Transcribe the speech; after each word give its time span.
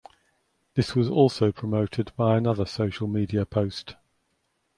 This 0.73 0.95
was 0.95 1.07
also 1.07 1.51
promoted 1.51 2.11
by 2.17 2.35
another 2.35 2.65
social 2.65 3.07
media 3.07 3.45
post. 3.45 3.93